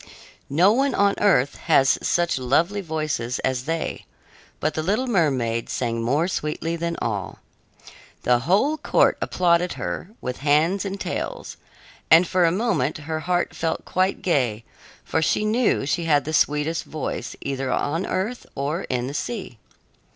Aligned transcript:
No 0.49 0.71
one 0.73 0.95
on 0.95 1.13
earth 1.21 1.57
has 1.69 1.99
such 2.01 2.39
lovely 2.39 2.81
voices 2.81 3.37
as 3.45 3.65
they, 3.65 4.05
but 4.59 4.73
the 4.73 4.81
little 4.81 5.05
mermaid 5.05 5.69
sang 5.69 6.01
more 6.01 6.27
sweetly 6.27 6.75
than 6.75 6.97
all. 6.99 7.37
The 8.23 8.39
whole 8.39 8.79
court 8.79 9.15
applauded 9.21 9.73
her 9.73 10.09
with 10.19 10.37
hands 10.37 10.85
and 10.85 10.99
tails, 10.99 11.55
and 12.09 12.27
for 12.27 12.45
a 12.45 12.51
moment 12.51 12.97
her 12.97 13.19
heart 13.19 13.53
felt 13.55 13.85
quite 13.85 14.23
gay, 14.23 14.63
for 15.03 15.21
she 15.21 15.45
knew 15.45 15.85
she 15.85 16.05
had 16.05 16.25
the 16.25 16.33
sweetest 16.33 16.85
voice 16.85 17.35
either 17.41 17.71
on 17.71 18.07
earth 18.07 18.47
or 18.55 18.85
in 18.89 19.05
the 19.05 19.13
sea. 19.13 19.59